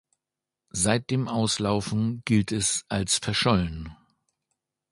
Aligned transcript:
Seit 0.71 1.11
dem 1.11 1.27
Auslaufen 1.27 2.23
gilt 2.25 2.51
es 2.51 2.85
als 2.89 3.19
verschollen. 3.19 3.95